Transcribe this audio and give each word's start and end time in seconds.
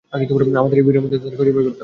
আমাদের 0.57 0.79
এই 0.81 0.85
ভিড়ের 0.87 1.03
মধ্যে 1.03 1.19
তাদের 1.21 1.37
খুঁজে 1.39 1.51
বের 1.55 1.63
করতে 1.65 1.69
হবে। 1.73 1.79